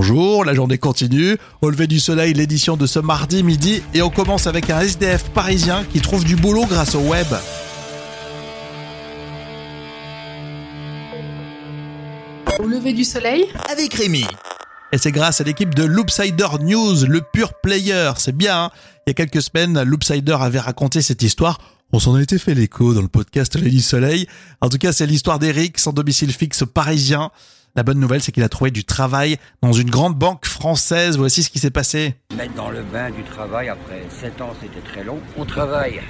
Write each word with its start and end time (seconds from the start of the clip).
bonjour, 0.00 0.46
la 0.46 0.54
journée 0.54 0.78
continue. 0.78 1.36
Au 1.60 1.68
lever 1.68 1.86
du 1.86 2.00
soleil, 2.00 2.32
l'édition 2.32 2.78
de 2.78 2.86
ce 2.86 2.98
mardi 2.98 3.42
midi. 3.42 3.82
Et 3.92 4.00
on 4.00 4.08
commence 4.08 4.46
avec 4.46 4.70
un 4.70 4.80
SDF 4.80 5.24
parisien 5.28 5.84
qui 5.92 6.00
trouve 6.00 6.24
du 6.24 6.36
boulot 6.36 6.64
grâce 6.64 6.94
au 6.94 7.00
web. 7.00 7.26
Au 12.58 12.66
lever 12.66 12.94
du 12.94 13.04
soleil 13.04 13.44
avec 13.70 13.92
Rémi. 13.92 14.24
Et 14.90 14.96
c'est 14.96 15.12
grâce 15.12 15.42
à 15.42 15.44
l'équipe 15.44 15.74
de 15.74 15.84
Loopsider 15.84 16.48
News, 16.62 17.04
le 17.06 17.20
pur 17.20 17.52
player. 17.62 18.12
C'est 18.16 18.34
bien, 18.34 18.56
hein 18.56 18.70
Il 19.06 19.10
y 19.10 19.12
a 19.12 19.14
quelques 19.14 19.42
semaines, 19.42 19.82
Loopsider 19.82 20.38
avait 20.40 20.60
raconté 20.60 21.02
cette 21.02 21.22
histoire. 21.22 21.58
On 21.92 21.98
s'en 21.98 22.14
a 22.14 22.22
été 22.22 22.38
fait 22.38 22.54
l'écho 22.54 22.94
dans 22.94 23.02
le 23.02 23.08
podcast 23.08 23.54
Lady 23.54 23.82
Soleil. 23.82 24.26
En 24.62 24.70
tout 24.70 24.78
cas, 24.78 24.94
c'est 24.94 25.04
l'histoire 25.04 25.38
d'Eric, 25.38 25.78
sans 25.78 25.92
domicile 25.92 26.32
fixe 26.32 26.64
parisien. 26.72 27.30
La 27.76 27.84
bonne 27.84 28.00
nouvelle, 28.00 28.20
c'est 28.20 28.32
qu'il 28.32 28.42
a 28.42 28.48
trouvé 28.48 28.72
du 28.72 28.84
travail 28.84 29.36
dans 29.62 29.72
une 29.72 29.90
grande 29.90 30.16
banque 30.16 30.44
française. 30.46 31.16
Voici 31.16 31.44
ce 31.44 31.50
qui 31.50 31.60
s'est 31.60 31.70
passé. 31.70 32.16
Mettre 32.36 32.54
dans 32.54 32.70
le 32.70 32.82
bain 32.82 33.10
du 33.10 33.22
travail 33.22 33.68
après 33.68 34.02
7 34.08 34.40
ans, 34.40 34.54
c'était 34.60 34.80
très 34.80 35.04
long. 35.04 35.20
On 35.36 35.44
travaille 35.44 36.00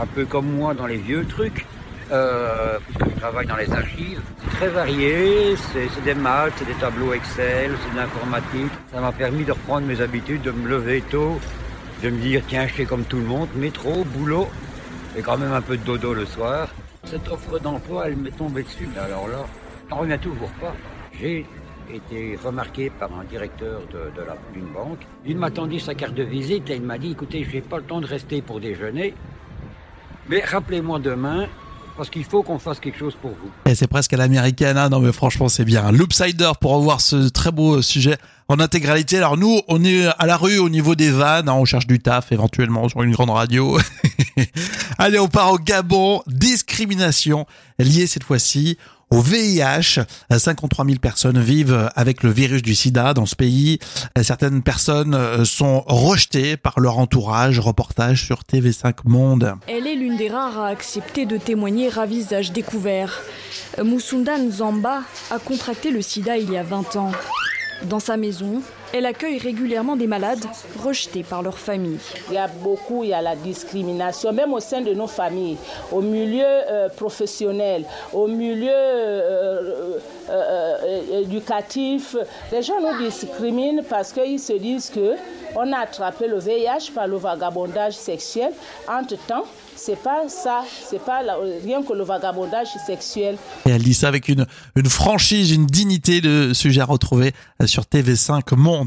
un 0.00 0.06
peu 0.06 0.24
comme 0.24 0.46
moi 0.46 0.72
dans 0.72 0.86
les 0.86 0.98
vieux 0.98 1.26
trucs. 1.26 1.66
Euh, 2.12 2.78
je 3.00 3.20
travaille 3.20 3.46
dans 3.46 3.56
les 3.56 3.70
archives. 3.72 4.20
C'est 4.42 4.56
très 4.56 4.68
varié, 4.68 5.56
c'est 5.72 6.04
des 6.04 6.14
maths, 6.14 6.52
c'est 6.58 6.64
des 6.64 6.74
tableaux 6.74 7.12
Excel, 7.12 7.72
c'est 7.82 7.92
de 7.92 7.96
l'informatique. 7.96 8.72
Ça 8.92 9.00
m'a 9.00 9.12
permis 9.12 9.44
de 9.44 9.52
reprendre 9.52 9.86
mes 9.86 10.00
habitudes, 10.00 10.42
de 10.42 10.52
me 10.52 10.68
lever 10.68 11.02
tôt, 11.10 11.40
de 12.02 12.10
me 12.10 12.20
dire 12.20 12.42
tiens 12.48 12.66
je 12.66 12.74
fais 12.74 12.84
comme 12.84 13.04
tout 13.04 13.18
le 13.18 13.26
monde, 13.26 13.48
métro, 13.56 14.04
boulot, 14.04 14.48
et 15.16 15.22
quand 15.22 15.38
même 15.38 15.52
un 15.52 15.62
peu 15.62 15.76
de 15.76 15.84
dodo 15.84 16.14
le 16.14 16.26
soir. 16.26 16.68
Cette 17.04 17.28
offre 17.28 17.58
d'emploi, 17.58 18.08
elle 18.08 18.16
m'est 18.16 18.36
tombée 18.36 18.62
dessus. 18.62 18.88
Alors 19.00 19.28
là, 19.28 19.44
j'en 19.88 19.96
reviens 19.98 20.18
toujours 20.18 20.50
pas. 20.60 20.74
J'ai 21.18 21.46
été 21.92 22.38
remarqué 22.42 22.90
par 22.90 23.10
un 23.18 23.24
directeur 23.24 23.80
d'une 24.54 24.62
de, 24.62 24.72
banque. 24.72 25.00
Il 25.26 25.38
m'a 25.38 25.50
tendu 25.50 25.80
sa 25.80 25.94
carte 25.94 26.14
de 26.14 26.22
visite 26.22 26.70
et 26.70 26.76
il 26.76 26.82
m'a 26.82 26.98
dit 26.98 27.12
écoutez, 27.12 27.44
je 27.44 27.56
n'ai 27.56 27.60
pas 27.60 27.78
le 27.78 27.84
temps 27.84 28.00
de 28.00 28.06
rester 28.06 28.42
pour 28.42 28.60
déjeuner, 28.60 29.14
mais 30.28 30.40
rappelez-moi 30.40 30.98
demain 30.98 31.46
parce 31.96 32.08
qu'il 32.08 32.24
faut 32.24 32.42
qu'on 32.42 32.58
fasse 32.58 32.80
quelque 32.80 32.98
chose 32.98 33.14
pour 33.20 33.32
vous. 33.32 33.50
Et 33.66 33.74
c'est 33.74 33.86
presque 33.86 34.12
à 34.14 34.16
l'américaine, 34.16 34.78
hein 34.78 34.88
non 34.88 35.00
mais 35.00 35.12
franchement 35.12 35.48
c'est 35.48 35.64
bien. 35.64 35.90
Loopsider 35.92 36.52
pour 36.60 36.72
revoir 36.72 37.00
ce 37.00 37.28
très 37.28 37.50
beau 37.50 37.82
sujet 37.82 38.16
en 38.48 38.58
intégralité. 38.58 39.18
Alors 39.18 39.36
nous, 39.36 39.60
on 39.68 39.84
est 39.84 40.06
à 40.18 40.26
la 40.26 40.36
rue 40.36 40.58
au 40.58 40.68
niveau 40.68 40.94
des 40.94 41.10
vannes, 41.10 41.48
hein, 41.48 41.54
on 41.54 41.64
cherche 41.64 41.86
du 41.86 41.98
taf 41.98 42.32
éventuellement 42.32 42.88
sur 42.88 43.02
une 43.02 43.12
grande 43.12 43.30
radio. 43.30 43.78
Allez, 44.98 45.18
on 45.18 45.28
part 45.28 45.52
au 45.52 45.58
Gabon. 45.58 46.22
Discrimination 46.26 47.46
liée 47.78 48.06
cette 48.06 48.24
fois-ci 48.24 48.78
au 49.10 49.20
VIH. 49.20 50.00
53 50.36 50.84
000 50.84 50.98
personnes 50.98 51.40
vivent 51.40 51.90
avec 51.94 52.22
le 52.22 52.30
virus 52.30 52.62
du 52.62 52.74
sida 52.74 53.14
dans 53.14 53.26
ce 53.26 53.36
pays. 53.36 53.78
Certaines 54.22 54.62
personnes 54.62 55.14
euh, 55.14 55.44
sont 55.44 55.80
rejetées 55.86 56.56
par 56.56 56.80
leur 56.80 56.98
entourage. 56.98 57.58
Reportage 57.58 58.24
sur 58.24 58.42
TV5 58.42 58.94
Monde. 59.04 59.54
Elle 59.66 59.86
est 59.86 59.94
l'une 59.94 60.16
des 60.16 60.28
rares 60.28 60.58
à 60.58 60.68
accepter 60.68 61.26
de 61.26 61.36
témoigner 61.36 61.90
à 61.98 62.06
visage 62.06 62.52
découvert. 62.52 63.20
Moussunda 63.82 64.38
Nzamba 64.38 65.02
a 65.30 65.38
contracté 65.38 65.90
le 65.90 66.02
sida 66.02 66.36
il 66.36 66.50
y 66.50 66.56
a 66.56 66.62
20 66.62 66.96
ans. 66.96 67.12
Dans 67.84 68.00
sa 68.00 68.16
maison, 68.16 68.62
elle 68.92 69.06
accueille 69.06 69.38
régulièrement 69.38 69.96
des 69.96 70.06
malades 70.06 70.44
rejetés 70.82 71.22
par 71.22 71.42
leur 71.42 71.58
famille. 71.58 71.98
Il 72.28 72.34
y 72.34 72.38
a 72.38 72.48
beaucoup, 72.48 73.04
il 73.04 73.10
y 73.10 73.14
a 73.14 73.22
la 73.22 73.36
discrimination, 73.36 74.32
même 74.32 74.52
au 74.52 74.60
sein 74.60 74.80
de 74.80 74.92
nos 74.92 75.06
familles, 75.06 75.56
au 75.92 76.00
milieu 76.00 76.44
euh, 76.44 76.88
professionnel, 76.88 77.84
au 78.12 78.26
milieu 78.26 78.68
euh, 78.72 79.98
euh, 80.28 81.20
éducatif. 81.22 82.16
Les 82.52 82.62
gens 82.62 82.80
nous 82.80 83.04
discriminent 83.04 83.82
parce 83.88 84.12
qu'ils 84.12 84.40
se 84.40 84.54
disent 84.54 84.90
que 84.90 85.14
on 85.56 85.72
a 85.72 85.78
attrapé 85.78 86.28
le 86.28 86.38
VIH 86.38 86.92
par 86.94 87.08
le 87.08 87.16
vagabondage 87.16 87.94
sexuel. 87.94 88.52
Entre-temps, 88.88 89.44
c'est 89.74 90.00
pas 90.00 90.28
ça, 90.28 90.62
c'est 90.88 91.02
pas 91.02 91.22
rien 91.64 91.82
que 91.82 91.92
le 91.92 92.04
vagabondage 92.04 92.68
sexuel. 92.86 93.36
Et 93.66 93.70
elle 93.70 93.82
dit 93.82 93.94
ça 93.94 94.08
avec 94.08 94.28
une, 94.28 94.46
une 94.76 94.88
franchise, 94.88 95.52
une 95.52 95.66
dignité, 95.66 96.20
de 96.20 96.52
sujet 96.52 96.82
à 96.82 96.84
retrouver 96.84 97.32
sur 97.66 97.82
TV5 97.82 98.54
Monde. 98.56 98.79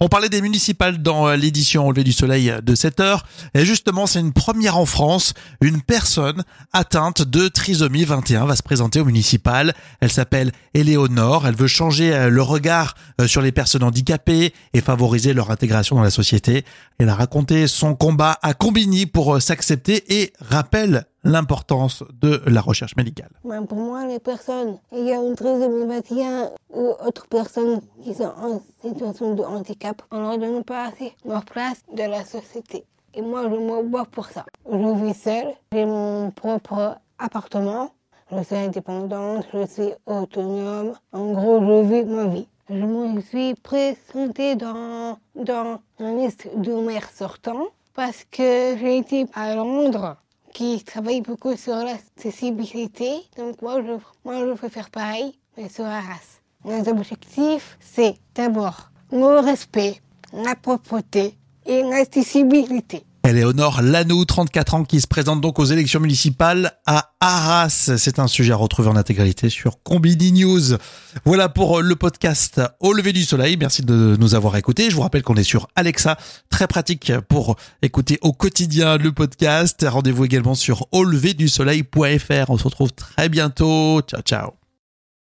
On 0.00 0.08
parlait 0.08 0.28
des 0.28 0.40
municipales 0.40 1.02
dans 1.02 1.30
l'édition 1.32 1.86
Enlevé 1.86 2.04
du 2.04 2.12
Soleil 2.12 2.52
de 2.62 2.74
7 2.74 3.00
heures. 3.00 3.26
Et 3.54 3.64
justement, 3.64 4.06
c'est 4.06 4.20
une 4.20 4.32
première 4.32 4.76
en 4.76 4.86
France. 4.86 5.34
Une 5.60 5.82
personne 5.82 6.44
atteinte 6.72 7.22
de 7.22 7.48
trisomie 7.48 8.04
21 8.04 8.46
va 8.46 8.56
se 8.56 8.62
présenter 8.62 9.00
au 9.00 9.04
municipal. 9.04 9.74
Elle 10.00 10.12
s'appelle 10.12 10.52
Éléonore. 10.74 11.46
Elle 11.46 11.56
veut 11.56 11.66
changer 11.66 12.28
le 12.28 12.42
regard 12.42 12.94
sur 13.26 13.42
les 13.42 13.52
personnes 13.52 13.82
handicapées 13.82 14.52
et 14.74 14.80
favoriser 14.80 15.34
leur 15.34 15.50
intégration 15.50 15.96
dans 15.96 16.02
la 16.02 16.10
société. 16.10 16.64
Elle 16.98 17.08
a 17.08 17.14
raconté 17.14 17.66
son 17.66 17.94
combat 17.94 18.38
à 18.42 18.54
Combini 18.54 19.06
pour 19.06 19.40
s'accepter 19.40 20.20
et 20.20 20.32
rappelle 20.40 21.06
l'importance 21.26 22.04
de 22.20 22.40
la 22.46 22.60
recherche 22.60 22.96
médicale. 22.96 23.30
Pour 23.68 23.78
moi, 23.78 24.06
les 24.06 24.20
personnes 24.20 24.78
ayant 24.92 25.26
une 25.26 25.34
trisomie 25.34 25.86
21 25.86 26.50
ou 26.72 26.94
autres 27.04 27.26
personnes 27.26 27.80
qui 28.02 28.14
sont 28.14 28.32
en 28.40 28.62
situation 28.80 29.34
de 29.34 29.42
handicap, 29.42 30.00
on 30.10 30.20
leur 30.20 30.38
donne 30.38 30.62
pas 30.62 30.86
assez 30.86 31.12
leur 31.24 31.44
place 31.44 31.82
de 31.92 32.02
la 32.02 32.24
société. 32.24 32.84
Et 33.14 33.22
moi, 33.22 33.42
je 33.44 33.56
me 33.56 33.82
bats 33.88 34.06
pour 34.10 34.26
ça. 34.26 34.44
Je 34.70 35.04
vis 35.04 35.14
seule, 35.14 35.54
j'ai 35.72 35.84
mon 35.84 36.30
propre 36.30 36.98
appartement, 37.18 37.90
je 38.30 38.42
suis 38.42 38.56
indépendante, 38.56 39.46
je 39.52 39.66
suis 39.66 39.92
autonome. 40.06 40.94
En 41.12 41.32
gros, 41.32 41.60
je 41.60 41.88
vis 41.88 42.04
ma 42.04 42.26
vie. 42.26 42.46
Je 42.68 42.74
me 42.84 43.20
suis 43.20 43.54
présentée 43.54 44.54
dans, 44.54 45.18
dans 45.34 45.80
la 45.98 46.12
liste 46.12 46.48
de 46.56 46.72
maires 46.72 47.10
sortants 47.10 47.68
parce 47.94 48.24
que 48.30 48.76
j'ai 48.78 48.98
été 48.98 49.26
à 49.34 49.54
Londres 49.54 50.16
qui 50.56 50.82
travaille 50.82 51.20
beaucoup 51.20 51.54
sur 51.54 51.76
l'accessibilité. 51.76 53.10
Donc 53.36 53.60
moi 53.60 53.82
je, 53.82 53.92
moi, 54.24 54.40
je 54.40 54.46
veux 54.46 54.68
faire 54.70 54.88
pareil, 54.88 55.38
mais 55.56 55.68
sur 55.68 55.84
la 55.84 56.00
race. 56.00 56.40
Mes 56.64 56.88
objectifs, 56.88 57.76
c'est 57.78 58.14
d'abord 58.34 58.90
le 59.12 59.40
respect, 59.40 60.00
la 60.32 60.54
propreté 60.56 61.34
et 61.66 61.82
l'accessibilité. 61.82 63.04
Éléonore 63.26 63.82
Lanou, 63.82 64.24
34 64.24 64.74
ans, 64.74 64.84
qui 64.84 65.00
se 65.00 65.08
présente 65.08 65.40
donc 65.40 65.58
aux 65.58 65.64
élections 65.64 65.98
municipales 65.98 66.72
à 66.86 67.10
Arras. 67.18 67.90
C'est 67.96 68.18
un 68.20 68.28
sujet 68.28 68.52
à 68.52 68.56
retrouver 68.56 68.88
en 68.88 68.96
intégralité 68.96 69.50
sur 69.50 69.82
Combini 69.82 70.30
News. 70.32 70.76
Voilà 71.24 71.48
pour 71.48 71.82
le 71.82 71.96
podcast 71.96 72.60
Au 72.78 72.92
lever 72.92 73.12
du 73.12 73.24
soleil. 73.24 73.56
Merci 73.58 73.82
de 73.82 74.16
nous 74.20 74.34
avoir 74.34 74.56
écoutés. 74.56 74.90
Je 74.90 74.94
vous 74.94 75.02
rappelle 75.02 75.22
qu'on 75.22 75.36
est 75.36 75.42
sur 75.42 75.66
Alexa, 75.74 76.16
très 76.50 76.68
pratique 76.68 77.12
pour 77.28 77.56
écouter 77.82 78.18
au 78.22 78.32
quotidien 78.32 78.96
le 78.96 79.10
podcast. 79.10 79.84
Rendez-vous 79.88 80.24
également 80.24 80.54
sur 80.54 80.86
auleverdusoleil.fr. 80.92 82.50
On 82.50 82.58
se 82.58 82.64
retrouve 82.64 82.92
très 82.92 83.28
bientôt. 83.28 84.02
Ciao, 84.02 84.20
ciao. 84.22 84.65